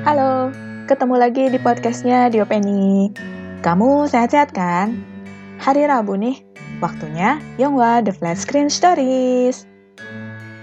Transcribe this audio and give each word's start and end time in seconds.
Halo, 0.00 0.48
ketemu 0.88 1.20
lagi 1.20 1.52
di 1.52 1.60
podcastnya 1.60 2.32
Diopeni. 2.32 3.12
Kamu 3.60 4.08
sehat-sehat 4.08 4.48
kan? 4.48 4.96
Hari 5.60 5.84
Rabu 5.84 6.16
nih, 6.16 6.40
waktunya 6.80 7.36
Yonghwa 7.60 8.00
The 8.00 8.16
Flat 8.16 8.40
Screen 8.40 8.72
Stories. 8.72 9.68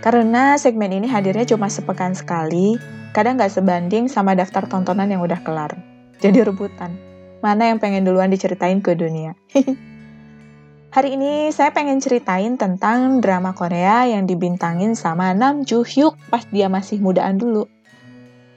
Karena 0.02 0.58
segmen 0.58 0.89
ini 0.89 1.05
hadirnya 1.05 1.46
cuma 1.46 1.70
sepekan 1.70 2.18
sekali, 2.18 2.81
kadang 3.13 3.38
nggak 3.38 3.54
sebanding 3.54 4.10
sama 4.10 4.34
daftar 4.34 4.66
tontonan 4.66 5.05
yang 5.05 5.21
udah 5.21 5.38
kelar. 5.46 5.70
Jadi 6.18 6.42
rebutan, 6.42 6.98
mana 7.46 7.70
yang 7.70 7.78
pengen 7.78 8.10
duluan 8.10 8.34
diceritain 8.34 8.82
ke 8.82 8.98
dunia. 8.98 9.38
Hari 10.98 11.14
ini 11.14 11.54
saya 11.54 11.70
pengen 11.78 12.02
ceritain 12.02 12.58
tentang 12.58 13.22
drama 13.22 13.54
Korea 13.54 14.10
yang 14.10 14.26
dibintangin 14.26 14.98
sama 14.98 15.30
Nam 15.38 15.62
Joo 15.62 15.86
Hyuk 15.86 16.18
pas 16.34 16.42
dia 16.50 16.74
masih 16.74 16.98
mudaan 16.98 17.38
dulu. 17.38 17.70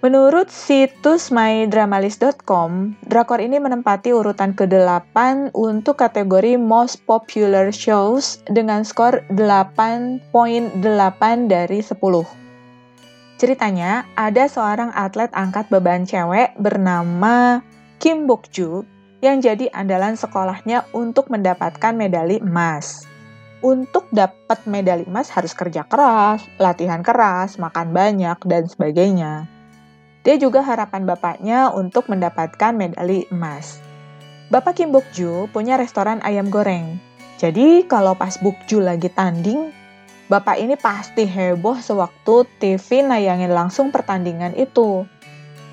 Menurut 0.00 0.48
situs 0.48 1.28
mydramalist.com, 1.28 2.96
drakor 3.04 3.36
ini 3.36 3.60
menempati 3.60 4.16
urutan 4.16 4.56
ke-8 4.56 5.52
untuk 5.52 6.00
kategori 6.00 6.56
Most 6.56 7.04
Popular 7.04 7.68
Shows 7.68 8.40
dengan 8.48 8.80
skor 8.80 9.20
8.8 9.28 10.32
dari 11.52 11.84
10. 11.84 12.00
Ceritanya, 13.36 14.08
ada 14.16 14.48
seorang 14.48 14.88
atlet 14.96 15.28
angkat 15.36 15.68
beban 15.68 16.08
cewek 16.08 16.56
bernama 16.56 17.60
Kim 18.00 18.24
Bok-ju 18.24 18.88
yang 19.20 19.44
jadi 19.44 19.68
andalan 19.68 20.16
sekolahnya 20.16 20.88
untuk 20.96 21.28
mendapatkan 21.28 21.92
medali 21.92 22.40
emas. 22.40 23.04
Untuk 23.60 24.08
dapat 24.08 24.64
medali 24.64 25.04
emas 25.04 25.28
harus 25.28 25.52
kerja 25.52 25.84
keras, 25.84 26.40
latihan 26.56 27.04
keras, 27.04 27.60
makan 27.60 27.92
banyak, 27.92 28.40
dan 28.48 28.64
sebagainya. 28.64 29.59
Dia 30.20 30.36
juga 30.36 30.60
harapan 30.60 31.08
bapaknya 31.08 31.72
untuk 31.72 32.08
mendapatkan 32.12 32.76
medali 32.76 33.24
emas. 33.32 33.80
Bapak 34.52 34.76
Kim 34.76 34.92
Bokju 34.92 35.48
punya 35.54 35.80
restoran 35.80 36.20
ayam 36.20 36.52
goreng. 36.52 37.00
Jadi 37.40 37.88
kalau 37.88 38.12
pas 38.18 38.36
Bokju 38.36 38.84
lagi 38.84 39.08
tanding, 39.08 39.72
bapak 40.28 40.60
ini 40.60 40.76
pasti 40.76 41.24
heboh 41.24 41.80
sewaktu 41.80 42.44
TV 42.60 43.00
nayangin 43.00 43.54
langsung 43.54 43.88
pertandingan 43.88 44.52
itu. 44.58 45.08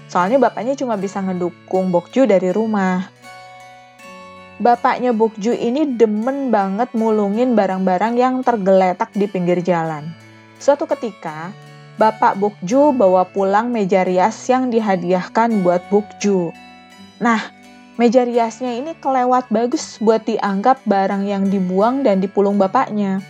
Soalnya 0.08 0.40
bapaknya 0.40 0.80
cuma 0.80 0.96
bisa 0.96 1.20
ngedukung 1.20 1.92
Bokju 1.92 2.24
dari 2.24 2.56
rumah 2.56 3.18
bapaknya 4.58 5.14
Bukju 5.14 5.54
ini 5.54 5.86
demen 5.98 6.50
banget 6.50 6.90
mulungin 6.98 7.54
barang-barang 7.54 8.14
yang 8.18 8.42
tergeletak 8.42 9.14
di 9.14 9.30
pinggir 9.30 9.62
jalan. 9.62 10.10
Suatu 10.58 10.90
ketika, 10.90 11.54
Bapak 11.98 12.38
Bukju 12.38 12.94
bawa 12.94 13.26
pulang 13.26 13.74
meja 13.74 14.06
rias 14.06 14.38
yang 14.46 14.70
dihadiahkan 14.70 15.66
buat 15.66 15.82
Bukju. 15.90 16.54
Nah, 17.18 17.42
meja 17.98 18.22
riasnya 18.22 18.78
ini 18.78 18.94
kelewat 19.02 19.50
bagus 19.50 19.98
buat 19.98 20.22
dianggap 20.30 20.86
barang 20.86 21.26
yang 21.26 21.50
dibuang 21.50 22.06
dan 22.06 22.22
dipulung 22.22 22.62
bapaknya. 22.62 23.26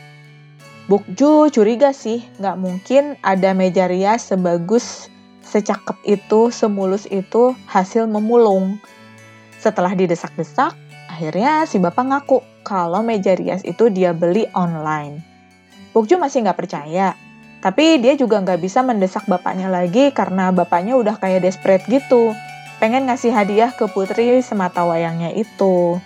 Bukju 0.92 1.48
curiga 1.52 1.95
sih, 1.95 2.28
nggak 2.44 2.58
mungkin 2.60 3.16
ada 3.23 3.56
meja 3.56 3.88
rias 3.88 4.28
sebagus, 4.28 5.08
secakep 5.48 6.04
itu, 6.04 6.52
semulus 6.52 7.08
itu 7.08 7.56
hasil 7.72 8.04
memulung. 8.08 8.80
Setelah 9.64 9.95
didesak-desak, 9.95 10.76
Akhirnya 11.18 11.66
si 11.66 11.82
bapak 11.82 12.06
ngaku 12.06 12.45
kalau 12.62 13.02
meja 13.02 13.34
rias 13.34 13.66
itu 13.66 13.90
dia 13.90 14.14
beli 14.14 14.45
online. 14.54 15.23
Bukju 15.95 16.22
masih 16.22 16.45
nggak 16.45 16.62
percaya, 16.62 17.18
tapi 17.68 18.00
dia 18.00 18.16
juga 18.16 18.40
nggak 18.40 18.64
bisa 18.64 18.80
mendesak 18.80 19.28
bapaknya 19.28 19.68
lagi 19.68 20.16
karena 20.16 20.56
bapaknya 20.56 20.96
udah 20.96 21.20
kayak 21.20 21.44
desperate 21.44 21.84
gitu. 21.92 22.32
Pengen 22.80 23.12
ngasih 23.12 23.36
hadiah 23.36 23.76
ke 23.76 23.92
putri 23.92 24.40
semata 24.40 24.88
wayangnya 24.88 25.36
itu. 25.36 26.00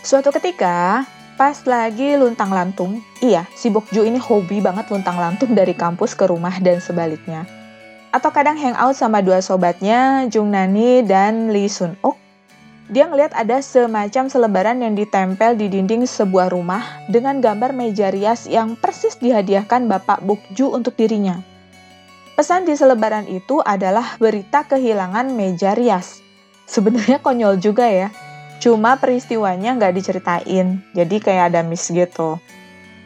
Suatu 0.00 0.32
ketika, 0.32 1.04
pas 1.36 1.52
lagi 1.68 2.16
luntang 2.16 2.48
lantung, 2.48 3.04
iya, 3.20 3.44
si 3.52 3.68
Bokju 3.68 4.08
ini 4.08 4.16
hobi 4.16 4.64
banget 4.64 4.88
luntang 4.88 5.20
lantung 5.20 5.52
dari 5.52 5.76
kampus 5.76 6.16
ke 6.16 6.24
rumah 6.24 6.56
dan 6.64 6.80
sebaliknya. 6.80 7.44
Atau 8.08 8.32
kadang 8.32 8.56
hangout 8.56 8.96
sama 8.96 9.20
dua 9.20 9.44
sobatnya, 9.44 10.24
Jung 10.32 10.48
Nani 10.48 11.04
dan 11.04 11.52
Lee 11.52 11.68
Sun 11.68 11.92
Ok, 12.00 12.16
dia 12.88 13.04
ngelihat 13.04 13.36
ada 13.36 13.60
semacam 13.60 14.32
selebaran 14.32 14.80
yang 14.80 14.96
ditempel 14.96 15.60
di 15.60 15.68
dinding 15.68 16.08
sebuah 16.08 16.48
rumah 16.48 17.04
dengan 17.12 17.44
gambar 17.44 17.76
meja 17.76 18.08
rias 18.08 18.48
yang 18.48 18.80
persis 18.80 19.20
dihadiahkan 19.20 19.84
Bapak 19.92 20.24
Bukju 20.24 20.72
untuk 20.72 20.96
dirinya. 20.96 21.44
Pesan 22.32 22.64
di 22.64 22.72
selebaran 22.72 23.28
itu 23.28 23.60
adalah 23.60 24.16
berita 24.16 24.64
kehilangan 24.64 25.28
meja 25.36 25.76
rias. 25.76 26.24
Sebenarnya 26.64 27.20
konyol 27.20 27.60
juga 27.60 27.84
ya, 27.92 28.08
cuma 28.56 28.96
peristiwanya 28.96 29.76
nggak 29.76 29.92
diceritain, 29.92 30.80
jadi 30.96 31.16
kayak 31.20 31.44
ada 31.52 31.60
miss 31.60 31.92
gitu. 31.92 32.40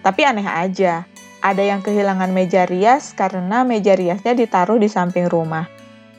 Tapi 0.06 0.20
aneh 0.22 0.46
aja, 0.46 1.10
ada 1.42 1.62
yang 1.62 1.82
kehilangan 1.82 2.30
meja 2.30 2.70
rias 2.70 3.18
karena 3.18 3.66
meja 3.66 3.98
riasnya 3.98 4.38
ditaruh 4.38 4.78
di 4.78 4.86
samping 4.86 5.26
rumah. 5.26 5.66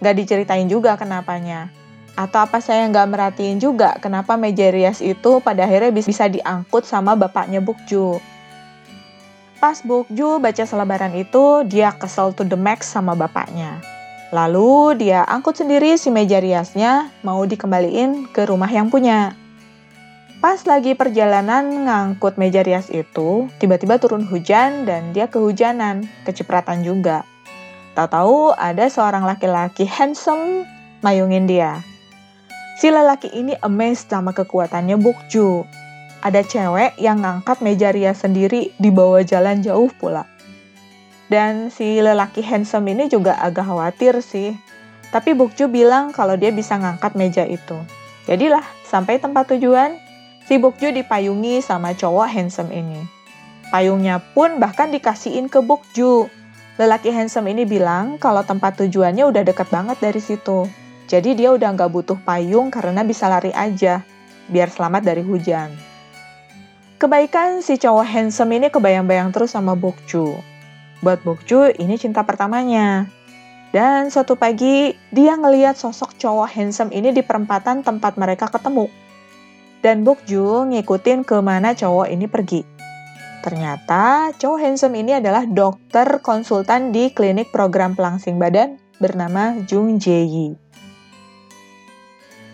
Nggak 0.03 0.16
diceritain 0.19 0.68
juga 0.68 1.00
kenapanya. 1.00 1.82
Atau 2.13 2.46
apa 2.46 2.62
saya 2.62 2.85
nggak 2.94 3.09
merhatiin 3.09 3.57
juga 3.57 3.97
kenapa 3.97 4.38
meja 4.38 4.69
rias 4.69 5.01
itu 5.01 5.41
pada 5.41 5.66
akhirnya 5.66 5.90
bisa 5.90 6.29
diangkut 6.29 6.85
sama 6.85 7.18
bapaknya 7.18 7.57
Bukju. 7.57 8.22
Pas 9.57 9.81
Bukju 9.81 10.44
baca 10.44 10.63
selebaran 10.68 11.16
itu, 11.16 11.63
dia 11.66 11.96
kesel 11.96 12.35
to 12.35 12.44
the 12.44 12.59
max 12.59 12.85
sama 12.91 13.16
bapaknya. 13.16 13.79
Lalu 14.34 14.97
dia 15.00 15.23
angkut 15.23 15.56
sendiri 15.56 15.96
si 15.96 16.12
meja 16.12 16.41
riasnya, 16.41 17.13
mau 17.23 17.41
dikembaliin 17.47 18.28
ke 18.29 18.44
rumah 18.44 18.68
yang 18.68 18.91
punya. 18.91 19.34
Pas 20.44 20.59
lagi 20.68 20.91
perjalanan 21.00 21.88
ngangkut 21.88 22.35
meja 22.35 22.59
rias 22.59 22.91
itu, 22.91 23.47
tiba-tiba 23.63 23.96
turun 24.03 24.28
hujan 24.28 24.84
dan 24.84 25.16
dia 25.16 25.31
kehujanan, 25.31 26.03
kecipratan 26.28 26.84
juga. 26.84 27.23
Tahu-tahu 27.96 28.52
ada 28.57 28.90
seorang 28.91 29.23
laki-laki 29.23 29.88
handsome 29.88 30.68
mayungin 31.00 31.47
dia. 31.47 31.79
Si 32.83 32.91
lelaki 32.91 33.31
ini 33.31 33.55
amazed 33.63 34.11
sama 34.11 34.35
kekuatannya 34.35 34.99
Bukju. 34.99 35.63
Ada 36.19 36.44
cewek 36.44 36.99
yang 36.99 37.23
ngangkat 37.23 37.63
meja 37.63 37.95
rias 37.95 38.27
sendiri 38.27 38.75
di 38.75 38.91
bawah 38.91 39.23
jalan 39.23 39.63
jauh 39.63 39.88
pula. 39.95 40.27
Dan 41.31 41.72
si 41.72 42.03
lelaki 42.03 42.43
handsome 42.43 42.91
ini 42.91 43.07
juga 43.07 43.39
agak 43.39 43.72
khawatir 43.72 44.19
sih. 44.19 44.59
Tapi 45.16 45.31
Bukju 45.31 45.72
bilang 45.72 46.11
kalau 46.11 46.35
dia 46.35 46.51
bisa 46.51 46.75
ngangkat 46.75 47.16
meja 47.16 47.47
itu. 47.47 47.79
Jadilah, 48.27 48.67
sampai 48.83 49.16
tempat 49.16 49.55
tujuan, 49.55 49.95
si 50.43 50.59
Bukju 50.59 50.91
dipayungi 50.91 51.63
sama 51.63 51.95
cowok 51.95 52.27
handsome 52.35 52.75
ini. 52.75 52.99
Payungnya 53.72 54.19
pun 54.35 54.59
bahkan 54.59 54.91
dikasihin 54.91 55.47
ke 55.47 55.63
Bukju. 55.63 56.27
Lelaki 56.75 57.16
handsome 57.16 57.47
ini 57.47 57.63
bilang 57.63 58.19
kalau 58.19 58.43
tempat 58.43 58.75
tujuannya 58.75 59.23
udah 59.23 59.47
deket 59.47 59.72
banget 59.72 60.03
dari 60.03 60.19
situ. 60.19 60.82
Jadi 61.08 61.36
dia 61.36 61.52
udah 61.52 61.75
nggak 61.75 61.91
butuh 61.91 62.19
payung 62.24 62.72
karena 62.72 63.03
bisa 63.03 63.28
lari 63.28 63.52
aja, 63.52 64.02
biar 64.47 64.72
selamat 64.72 65.02
dari 65.03 65.24
hujan. 65.24 65.72
Kebaikan 67.03 67.59
si 67.59 67.75
cowok 67.75 68.08
handsome 68.08 68.56
ini 68.56 68.72
kebayang-bayang 68.72 69.36
terus 69.36 69.52
sama 69.52 69.75
Bokju. 69.75 70.40
Buat 71.03 71.19
Bokju, 71.28 71.75
ini 71.75 72.00
cinta 72.00 72.24
pertamanya. 72.24 73.12
Dan 73.75 74.08
suatu 74.08 74.40
pagi, 74.40 74.96
dia 75.12 75.36
ngeliat 75.36 75.75
sosok 75.75 76.16
cowok 76.16 76.47
handsome 76.47 76.96
ini 76.96 77.12
di 77.12 77.20
perempatan 77.20 77.84
tempat 77.84 78.16
mereka 78.16 78.47
ketemu. 78.47 78.88
Dan 79.84 80.08
Bokju 80.08 80.72
ngikutin 80.72 81.28
ke 81.28 81.44
mana 81.44 81.75
cowok 81.75 82.08
ini 82.08 82.24
pergi. 82.31 82.64
Ternyata 83.44 84.31
cowok 84.40 84.59
handsome 84.64 84.96
ini 84.96 85.20
adalah 85.20 85.44
dokter 85.44 86.24
konsultan 86.24 86.96
di 86.96 87.12
klinik 87.12 87.52
program 87.52 88.00
pelangsing 88.00 88.40
badan 88.40 88.80
bernama 89.03 89.59
Jung 89.67 89.99
Jae-yi. 89.99 90.62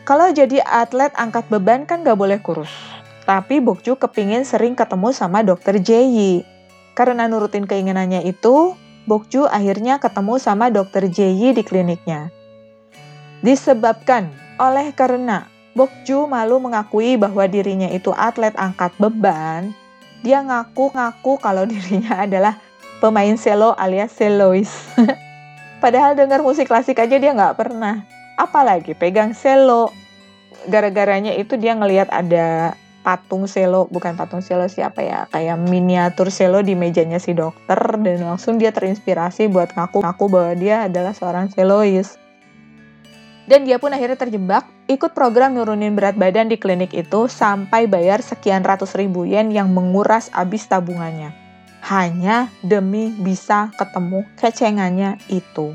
Kalau 0.09 0.33
jadi 0.33 0.57
atlet 0.65 1.13
angkat 1.13 1.53
beban 1.53 1.85
kan 1.85 2.01
gak 2.01 2.17
boleh 2.17 2.41
kurus. 2.41 2.73
Tapi 3.29 3.61
Bokju 3.61 3.93
kepingin 3.93 4.41
sering 4.41 4.73
ketemu 4.73 5.13
sama 5.13 5.45
dokter 5.45 5.77
Jaeyi. 5.77 6.41
Karena 6.97 7.29
nurutin 7.29 7.69
keinginannya 7.69 8.25
itu, 8.25 8.73
Bokju 9.05 9.45
akhirnya 9.45 10.01
ketemu 10.01 10.41
sama 10.41 10.73
dokter 10.73 11.05
Jaeyi 11.05 11.53
di 11.53 11.61
kliniknya. 11.61 12.33
Disebabkan 13.45 14.33
oleh 14.57 14.89
karena 14.97 15.45
Bokju 15.77 16.25
malu 16.25 16.57
mengakui 16.57 17.13
bahwa 17.13 17.45
dirinya 17.45 17.93
itu 17.93 18.09
atlet 18.09 18.57
angkat 18.57 18.89
beban, 18.97 19.77
dia 20.25 20.41
ngaku-ngaku 20.41 21.37
kalau 21.37 21.69
dirinya 21.69 22.25
adalah 22.25 22.57
pemain 22.97 23.37
selo 23.37 23.77
alias 23.77 24.17
selois. 24.17 24.73
Padahal 25.85 26.17
dengar 26.17 26.41
musik 26.41 26.65
klasik 26.65 26.97
aja 26.97 27.13
dia 27.21 27.29
nggak 27.29 27.61
pernah 27.61 28.17
apalagi 28.39 28.95
pegang 28.95 29.35
selo 29.35 29.91
gara-garanya 30.67 31.33
itu 31.37 31.55
dia 31.55 31.73
ngelihat 31.77 32.09
ada 32.11 32.77
patung 32.99 33.47
selo 33.47 33.87
bukan 33.87 34.19
patung 34.19 34.43
selo 34.43 34.67
siapa 34.67 34.99
ya 35.01 35.25
kayak 35.31 35.57
miniatur 35.65 36.29
selo 36.29 36.59
di 36.59 36.75
mejanya 36.75 37.17
si 37.17 37.31
dokter 37.31 37.79
dan 38.03 38.21
langsung 38.21 38.59
dia 38.59 38.75
terinspirasi 38.75 39.47
buat 39.47 39.71
ngaku-ngaku 39.73 40.25
bahwa 40.27 40.53
dia 40.59 40.85
adalah 40.85 41.15
seorang 41.15 41.47
selois 41.49 42.19
Dan 43.49 43.65
dia 43.65 43.81
pun 43.81 43.89
akhirnya 43.89 44.13
terjebak, 44.13 44.69
ikut 44.85 45.17
program 45.17 45.57
nurunin 45.57 45.97
berat 45.97 46.13
badan 46.13 46.53
di 46.53 46.61
klinik 46.61 46.93
itu 46.93 47.25
sampai 47.25 47.89
bayar 47.89 48.21
sekian 48.21 48.61
ratus 48.61 48.93
ribu 48.93 49.25
yen 49.25 49.49
yang 49.49 49.73
menguras 49.73 50.29
abis 50.37 50.69
tabungannya. 50.69 51.33
Hanya 51.81 52.53
demi 52.61 53.09
bisa 53.09 53.73
ketemu 53.73 54.21
kecengannya 54.37 55.17
itu. 55.33 55.73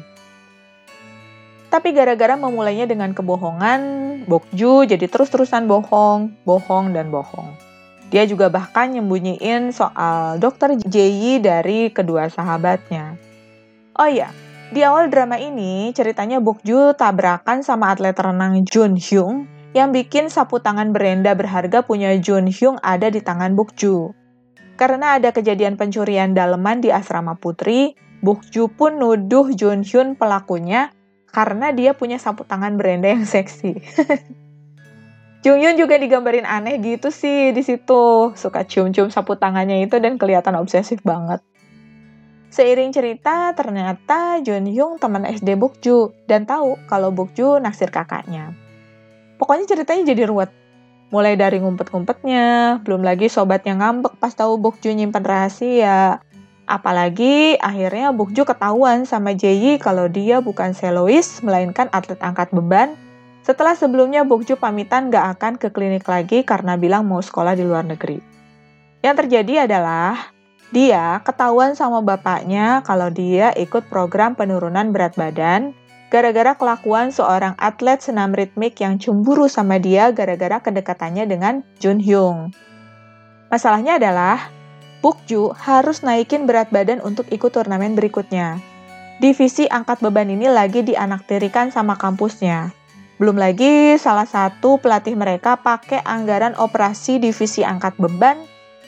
Tapi 1.75 1.91
gara-gara 1.91 2.38
memulainya 2.38 2.87
dengan 2.87 3.11
kebohongan, 3.11 3.82
Bokju 4.31 4.87
jadi 4.87 5.11
terus-terusan 5.11 5.67
bohong, 5.67 6.31
bohong, 6.47 6.94
dan 6.94 7.11
bohong. 7.11 7.50
Dia 8.15 8.31
juga 8.31 8.47
bahkan 8.47 8.94
nyembunyiin 8.94 9.75
soal 9.75 10.38
dokter 10.38 10.79
Jae 10.79 11.43
dari 11.43 11.91
kedua 11.91 12.31
sahabatnya. 12.31 13.19
Oh 13.99 14.06
iya, 14.06 14.31
di 14.71 14.87
awal 14.87 15.11
drama 15.11 15.35
ini, 15.35 15.91
ceritanya 15.91 16.38
Bokju 16.38 16.94
tabrakan 16.94 17.67
sama 17.67 17.91
atlet 17.91 18.15
renang 18.15 18.62
Jun 18.62 18.94
Hyung 18.94 19.50
yang 19.75 19.91
bikin 19.91 20.31
sapu 20.31 20.62
tangan 20.62 20.94
Brenda 20.94 21.35
berharga 21.35 21.82
punya 21.82 22.15
Jun 22.23 22.47
Hyung 22.55 22.79
ada 22.87 23.11
di 23.11 23.19
tangan 23.19 23.59
Bokju. 23.59 24.15
Karena 24.79 25.19
ada 25.19 25.35
kejadian 25.35 25.75
pencurian 25.75 26.38
daleman 26.38 26.79
di 26.79 26.94
asrama 26.94 27.35
putri, 27.35 27.99
Bokju 28.23 28.70
pun 28.79 29.03
nuduh 29.03 29.50
Jun 29.50 29.82
Hyun 29.82 30.15
pelakunya 30.15 30.94
karena 31.34 31.75
dia 31.75 31.98
punya 31.98 32.22
sapu 32.22 32.46
tangan 32.46 32.78
Brenda 32.78 33.10
yang 33.10 33.26
seksi. 33.26 33.75
Jung 35.44 35.60
Yun 35.60 35.76
juga 35.76 36.00
digambarin 36.00 36.48
aneh 36.48 36.81
gitu 36.81 37.12
sih 37.12 37.52
di 37.52 37.60
situ. 37.60 38.32
Suka 38.32 38.64
cium-cium 38.64 39.12
sapu 39.12 39.36
tangannya 39.36 39.84
itu 39.84 40.00
dan 40.00 40.16
kelihatan 40.16 40.56
obsesif 40.56 41.04
banget. 41.04 41.44
Seiring 42.54 42.94
cerita, 42.94 43.50
ternyata 43.52 44.38
Jun 44.40 44.70
Hyung 44.70 45.02
teman 45.02 45.26
SD 45.26 45.58
Bukju 45.58 46.14
dan 46.31 46.46
tahu 46.46 46.78
kalau 46.86 47.10
Bukju 47.10 47.58
naksir 47.58 47.90
kakaknya. 47.90 48.54
Pokoknya 49.36 49.66
ceritanya 49.66 50.14
jadi 50.14 50.31
ruwet. 50.31 50.54
Mulai 51.10 51.34
dari 51.34 51.58
ngumpet-ngumpetnya, 51.60 52.81
belum 52.86 53.02
lagi 53.02 53.26
sobatnya 53.26 53.75
ngambek 53.75 54.16
pas 54.22 54.32
tahu 54.32 54.56
Bukju 54.56 54.94
nyimpan 54.94 55.26
rahasia. 55.26 56.22
Apalagi 56.64 57.61
akhirnya 57.61 58.12
Bukju 58.16 58.49
ketahuan 58.49 59.05
sama 59.05 59.37
Jae 59.37 59.76
kalau 59.76 60.08
dia 60.08 60.40
bukan 60.40 60.72
selois, 60.72 61.44
melainkan 61.44 61.93
atlet 61.93 62.16
angkat 62.25 62.49
beban. 62.56 62.96
Setelah 63.44 63.76
sebelumnya 63.76 64.25
Bukju 64.25 64.56
pamitan 64.56 65.12
gak 65.12 65.37
akan 65.37 65.61
ke 65.61 65.69
klinik 65.69 66.08
lagi 66.08 66.40
karena 66.40 66.81
bilang 66.81 67.05
mau 67.05 67.20
sekolah 67.20 67.52
di 67.52 67.64
luar 67.69 67.84
negeri. 67.84 68.16
Yang 69.05 69.14
terjadi 69.25 69.69
adalah 69.69 70.32
dia 70.72 71.20
ketahuan 71.20 71.76
sama 71.76 72.00
bapaknya 72.00 72.81
kalau 72.88 73.12
dia 73.12 73.52
ikut 73.52 73.93
program 73.93 74.32
penurunan 74.32 74.90
berat 74.96 75.12
badan 75.14 75.76
gara-gara 76.14 76.55
kelakuan 76.55 77.10
seorang 77.10 77.58
atlet 77.58 77.99
senam 77.99 78.31
ritmik 78.31 78.78
yang 78.78 79.02
cemburu 79.02 79.50
sama 79.50 79.82
dia 79.82 80.14
gara-gara 80.14 80.62
kedekatannya 80.62 81.26
dengan 81.26 81.67
Jun 81.82 81.99
Hyung. 81.99 82.55
Masalahnya 83.50 83.99
adalah, 83.99 84.54
Bukju 85.05 85.53
harus 85.53 86.01
naikin 86.01 86.49
berat 86.49 86.73
badan 86.73 87.05
untuk 87.05 87.29
ikut 87.29 87.53
turnamen 87.53 87.93
berikutnya. 87.93 88.56
Divisi 89.21 89.69
angkat 89.69 90.01
beban 90.01 90.33
ini 90.33 90.49
lagi 90.49 90.81
dianaktirikan 90.81 91.69
sama 91.69 91.93
kampusnya. 92.01 92.73
Belum 93.21 93.37
lagi 93.37 94.01
salah 94.01 94.25
satu 94.25 94.81
pelatih 94.81 95.12
mereka 95.12 95.61
pakai 95.61 96.01
anggaran 96.09 96.56
operasi 96.56 97.21
divisi 97.21 97.61
angkat 97.61 98.01
beban 98.01 98.41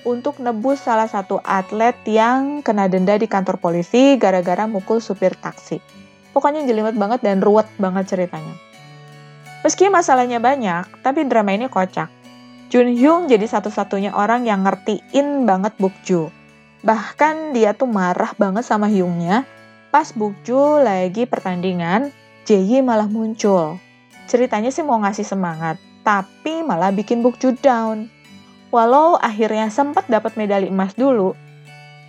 untuk 0.08 0.40
nebus 0.40 0.80
salah 0.80 1.04
satu 1.04 1.36
atlet 1.44 1.92
yang 2.08 2.64
kena 2.64 2.88
denda 2.88 3.20
di 3.20 3.28
kantor 3.28 3.60
polisi 3.60 4.16
gara-gara 4.16 4.64
mukul 4.64 5.04
supir 5.04 5.36
taksi. 5.36 5.84
Pokoknya 6.32 6.64
jelimet 6.64 6.96
banget 6.96 7.20
dan 7.20 7.44
ruwet 7.44 7.68
banget 7.76 8.08
ceritanya. 8.16 8.56
Meski 9.60 9.92
masalahnya 9.92 10.40
banyak, 10.40 11.04
tapi 11.04 11.28
drama 11.28 11.52
ini 11.52 11.68
kocak. 11.68 12.08
Jun 12.66 12.90
Hyung 12.98 13.30
jadi 13.30 13.46
satu-satunya 13.46 14.10
orang 14.10 14.42
yang 14.42 14.66
ngertiin 14.66 15.46
banget 15.46 15.78
Bukju. 15.78 16.34
Bahkan 16.82 17.54
dia 17.54 17.74
tuh 17.78 17.86
marah 17.86 18.34
banget 18.34 18.66
sama 18.66 18.90
Hyungnya 18.90 19.46
pas 19.94 20.12
Bukju 20.12 20.82
lagi 20.82 21.24
pertandingan, 21.24 22.12
Jae 22.44 22.84
malah 22.84 23.08
muncul. 23.08 23.78
Ceritanya 24.26 24.74
sih 24.74 24.82
mau 24.82 24.98
ngasih 24.98 25.24
semangat, 25.24 25.80
tapi 26.02 26.60
malah 26.66 26.90
bikin 26.90 27.22
Bukju 27.22 27.56
down. 27.62 28.10
Walau 28.74 29.16
akhirnya 29.16 29.70
sempat 29.70 30.10
dapat 30.10 30.34
medali 30.34 30.68
emas 30.68 30.92
dulu, 30.98 31.32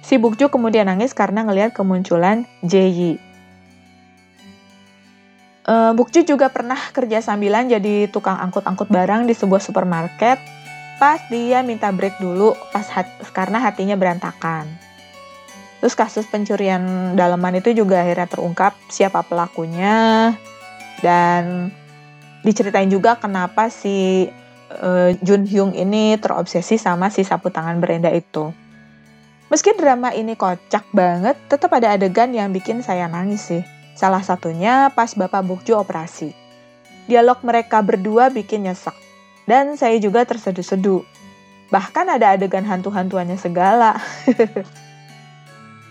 si 0.02 0.18
Bukju 0.18 0.50
kemudian 0.50 0.90
nangis 0.90 1.14
karena 1.14 1.46
ngelihat 1.46 1.72
kemunculan 1.72 2.50
Jae. 2.66 3.22
Uh, 5.68 5.92
Bukju 5.92 6.24
juga 6.24 6.48
pernah 6.48 6.80
kerja 6.96 7.20
sambilan 7.20 7.68
jadi 7.68 8.08
tukang 8.08 8.40
angkut-angkut 8.40 8.88
barang 8.88 9.28
di 9.28 9.36
sebuah 9.36 9.60
supermarket 9.60 10.40
pas 10.96 11.20
dia 11.28 11.60
minta 11.60 11.92
break 11.92 12.24
dulu 12.24 12.56
pas 12.72 12.88
hat 12.88 13.12
karena 13.36 13.60
hatinya 13.60 14.00
berantakan. 14.00 14.64
Terus 15.84 15.94
kasus 15.94 16.26
pencurian 16.26 17.14
dalaman 17.20 17.60
itu 17.60 17.76
juga 17.76 18.02
akhirnya 18.02 18.32
terungkap 18.32 18.74
siapa 18.90 19.22
pelakunya 19.28 20.34
dan 21.06 21.70
diceritain 22.42 22.90
juga 22.90 23.20
kenapa 23.20 23.68
si 23.68 24.26
uh, 24.72 25.12
Jun 25.22 25.44
Hyung 25.46 25.76
ini 25.76 26.18
terobsesi 26.18 26.82
sama 26.82 27.12
si 27.12 27.22
sapu 27.28 27.52
tangan 27.54 27.78
Brenda 27.78 28.10
itu. 28.10 28.50
Meski 29.48 29.76
drama 29.76 30.12
ini 30.12 30.36
kocak 30.36 30.92
banget, 30.92 31.36
tetap 31.48 31.72
ada 31.72 31.96
adegan 31.96 32.36
yang 32.36 32.52
bikin 32.52 32.84
saya 32.84 33.08
nangis 33.08 33.48
sih. 33.48 33.64
Salah 33.98 34.22
satunya 34.22 34.94
pas 34.94 35.10
Bapak 35.18 35.42
Bukju 35.42 35.74
operasi. 35.74 36.30
Dialog 37.10 37.42
mereka 37.42 37.82
berdua 37.82 38.30
bikin 38.30 38.70
nyesek. 38.70 38.94
Dan 39.50 39.74
saya 39.74 39.98
juga 39.98 40.22
terseduh-seduh. 40.22 41.02
Bahkan 41.74 42.06
ada 42.06 42.38
adegan 42.38 42.62
hantu-hantuannya 42.62 43.42
segala. 43.42 43.98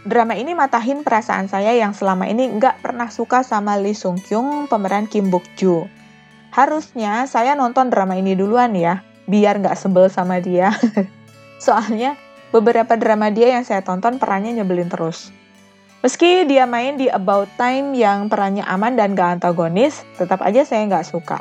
drama 0.06 0.38
ini 0.38 0.54
matahin 0.54 1.02
perasaan 1.02 1.50
saya 1.50 1.74
yang 1.74 1.90
selama 1.90 2.30
ini 2.30 2.46
nggak 2.46 2.78
pernah 2.78 3.10
suka 3.10 3.42
sama 3.42 3.74
Lee 3.74 3.98
Sung 3.98 4.22
Kyung, 4.22 4.70
pemeran 4.70 5.10
Kim 5.10 5.28
Buk 5.34 5.42
Ju. 5.58 5.90
Harusnya 6.54 7.26
saya 7.26 7.58
nonton 7.58 7.90
drama 7.90 8.14
ini 8.14 8.38
duluan 8.38 8.72
ya, 8.78 9.02
biar 9.26 9.58
nggak 9.58 9.74
sebel 9.74 10.06
sama 10.06 10.38
dia. 10.38 10.70
Soalnya 11.66 12.14
beberapa 12.54 12.94
drama 12.94 13.34
dia 13.34 13.50
yang 13.58 13.66
saya 13.66 13.82
tonton 13.82 14.22
perannya 14.22 14.54
nyebelin 14.62 14.88
terus. 14.88 15.34
Meski 16.04 16.44
dia 16.44 16.68
main 16.68 17.00
di 17.00 17.08
About 17.08 17.48
Time 17.56 17.96
yang 17.96 18.28
perannya 18.28 18.62
aman 18.68 18.94
dan 18.94 19.16
gak 19.16 19.40
antagonis, 19.40 20.04
tetap 20.20 20.44
aja 20.44 20.62
saya 20.62 20.84
nggak 20.84 21.08
suka. 21.08 21.40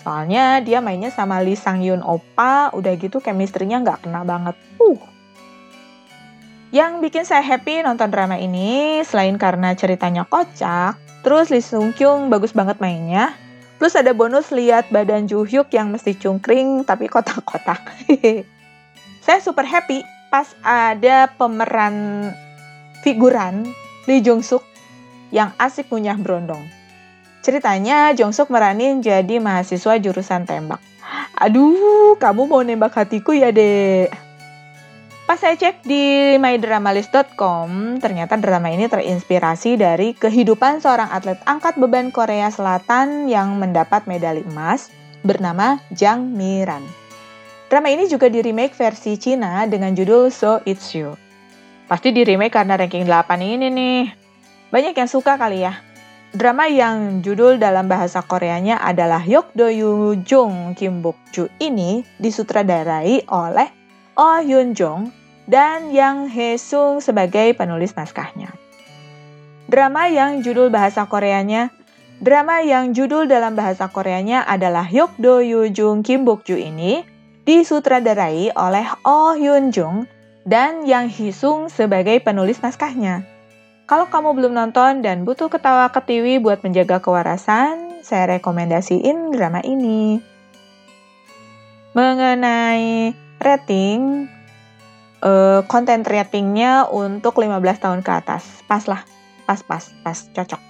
Soalnya 0.00 0.62
dia 0.62 0.78
mainnya 0.78 1.10
sama 1.10 1.42
Lee 1.42 1.58
Sang 1.58 1.82
Yun 1.82 2.00
Opa, 2.06 2.70
udah 2.72 2.92
gitu 2.94 3.18
chemistry-nya 3.18 3.82
nggak 3.82 4.06
kena 4.06 4.22
banget. 4.22 4.54
Uh. 4.78 4.96
Yang 6.70 6.92
bikin 7.02 7.24
saya 7.26 7.42
happy 7.42 7.82
nonton 7.82 8.08
drama 8.08 8.38
ini, 8.38 9.02
selain 9.02 9.34
karena 9.36 9.74
ceritanya 9.74 10.22
kocak, 10.24 10.96
terus 11.26 11.50
Lee 11.50 11.64
Sung 11.64 11.90
Kyung 11.92 12.30
bagus 12.30 12.54
banget 12.54 12.78
mainnya, 12.78 13.34
Plus 13.78 13.94
ada 13.94 14.10
bonus 14.10 14.50
lihat 14.50 14.90
badan 14.90 15.30
Juhyuk 15.30 15.70
yang 15.70 15.94
mesti 15.94 16.18
cungkring 16.18 16.82
tapi 16.82 17.06
kotak-kotak. 17.06 17.78
Saya 19.24 19.38
super 19.38 19.62
happy 19.62 20.02
pas 20.34 20.50
ada 20.66 21.30
pemeran 21.38 22.28
figuran 23.06 23.70
Lee 24.08 24.24
Jung 24.24 24.40
Suk 24.40 24.64
yang 25.28 25.52
asik 25.60 25.92
punya 25.92 26.16
brondong. 26.16 26.64
Ceritanya 27.44 28.16
Jung 28.16 28.32
Suk 28.32 28.48
meranin 28.48 29.04
jadi 29.04 29.36
mahasiswa 29.36 30.00
jurusan 30.00 30.48
tembak. 30.48 30.80
Aduh, 31.36 32.16
kamu 32.16 32.48
mau 32.48 32.64
nembak 32.64 32.96
hatiku 32.96 33.36
ya, 33.36 33.52
Dek. 33.52 34.08
Pas 35.28 35.36
saya 35.36 35.60
cek 35.60 35.84
di 35.84 36.34
mydramalist.com, 36.40 38.00
ternyata 38.00 38.40
drama 38.40 38.72
ini 38.72 38.88
terinspirasi 38.88 39.76
dari 39.76 40.16
kehidupan 40.16 40.80
seorang 40.80 41.12
atlet 41.12 41.36
angkat 41.44 41.76
beban 41.76 42.08
Korea 42.08 42.48
Selatan 42.48 43.28
yang 43.28 43.60
mendapat 43.60 44.08
medali 44.08 44.40
emas 44.48 44.88
bernama 45.20 45.84
Jang 45.92 46.32
Miran. 46.32 46.80
Drama 47.68 47.92
ini 47.92 48.08
juga 48.08 48.32
di 48.32 48.40
remake 48.40 48.72
versi 48.72 49.20
Cina 49.20 49.68
dengan 49.68 49.92
judul 49.92 50.32
So 50.32 50.64
It's 50.64 50.96
You. 50.96 51.27
Pasti 51.88 52.12
di 52.12 52.20
remake 52.20 52.52
karena 52.52 52.76
ranking 52.76 53.08
8 53.08 53.40
ini 53.40 53.72
nih. 53.72 54.04
Banyak 54.68 54.92
yang 54.92 55.08
suka 55.08 55.40
kali 55.40 55.64
ya. 55.64 55.80
Drama 56.36 56.68
yang 56.68 57.24
judul 57.24 57.56
dalam 57.56 57.88
bahasa 57.88 58.20
Koreanya 58.20 58.76
adalah 58.84 59.24
Yok 59.24 59.56
Do 59.56 59.72
Yu 59.72 60.20
Jung 60.20 60.76
Kim 60.76 61.00
Bok 61.00 61.16
Ju 61.32 61.48
ini 61.56 62.04
disutradarai 62.20 63.24
oleh 63.32 63.72
Oh 64.12 64.36
Hyun 64.36 64.76
Jong 64.76 65.08
dan 65.48 65.88
Yang 65.88 66.28
Hesung 66.36 67.00
sebagai 67.00 67.56
penulis 67.56 67.96
naskahnya. 67.96 68.52
Drama 69.72 70.12
yang 70.12 70.44
judul 70.44 70.68
bahasa 70.68 71.08
Koreanya 71.08 71.72
Drama 72.20 72.60
yang 72.60 72.92
judul 72.92 73.24
dalam 73.24 73.56
bahasa 73.56 73.88
Koreanya 73.88 74.44
adalah 74.44 74.84
Hyuk 74.84 75.16
Do 75.16 75.40
Yu 75.40 75.72
Jung 75.72 76.04
Kim 76.04 76.28
Bok 76.28 76.44
Ju 76.44 76.60
ini 76.60 77.00
disutradarai 77.48 78.52
oleh 78.52 78.84
Oh 79.08 79.32
Hyun 79.32 79.72
Jung 79.72 80.04
dan 80.48 80.88
Yang 80.88 81.06
Hisung 81.20 81.68
sebagai 81.68 82.16
penulis 82.24 82.64
naskahnya. 82.64 83.28
Kalau 83.84 84.08
kamu 84.08 84.32
belum 84.32 84.52
nonton 84.56 85.04
dan 85.04 85.28
butuh 85.28 85.52
ketawa 85.52 85.92
ketiwi 85.92 86.40
buat 86.40 86.64
menjaga 86.64 87.04
kewarasan, 87.04 88.00
saya 88.00 88.40
rekomendasiin 88.40 89.32
drama 89.36 89.60
ini. 89.60 90.24
Mengenai 91.92 93.12
rating, 93.40 94.28
uh, 95.20 95.60
konten 95.68 96.00
ratingnya 96.04 96.88
untuk 96.88 97.36
15 97.36 97.84
tahun 97.84 98.00
ke 98.00 98.12
atas. 98.12 98.44
Pas 98.64 98.84
lah, 98.88 99.04
pas, 99.44 99.60
pas, 99.60 99.84
pas, 100.00 100.18
cocok. 100.32 100.60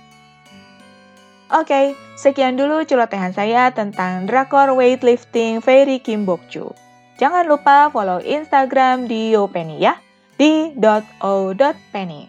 Oke, 1.48 1.64
okay, 1.64 1.86
sekian 2.18 2.58
dulu 2.58 2.82
celotehan 2.82 3.32
saya 3.32 3.70
tentang 3.70 4.26
drakor 4.26 4.74
weightlifting 4.74 5.62
Fairy 5.62 6.02
Kim 6.02 6.26
Bokju. 6.26 6.87
Jangan 7.18 7.50
lupa 7.50 7.90
follow 7.90 8.22
Instagram 8.22 9.10
di 9.10 9.34
Yopeni 9.34 9.82
ya, 9.82 9.98
di 10.38 10.70
.o.penny. 11.18 12.22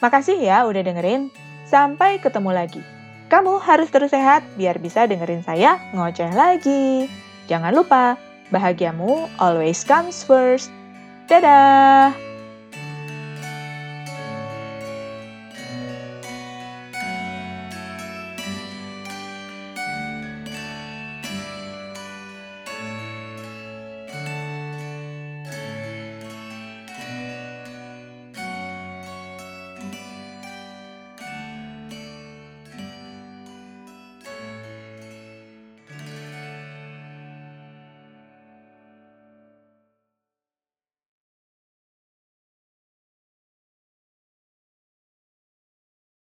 Makasih 0.00 0.40
ya 0.40 0.64
udah 0.64 0.80
dengerin. 0.80 1.28
Sampai 1.68 2.16
ketemu 2.22 2.54
lagi. 2.54 2.80
Kamu 3.26 3.58
harus 3.58 3.90
terus 3.90 4.14
sehat 4.14 4.46
biar 4.54 4.78
bisa 4.78 5.04
dengerin 5.04 5.42
saya 5.42 5.76
ngoceh 5.92 6.30
lagi. 6.32 7.10
Jangan 7.50 7.74
lupa, 7.74 8.14
bahagiamu 8.54 9.28
always 9.36 9.82
comes 9.82 10.22
first. 10.22 10.70
Dadah! 11.26 12.35